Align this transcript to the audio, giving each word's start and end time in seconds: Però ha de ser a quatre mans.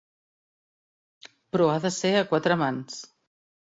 Però 1.53 1.69
ha 1.69 1.79
de 1.87 1.95
ser 2.01 2.15
a 2.19 2.27
quatre 2.35 2.63
mans. 2.67 3.03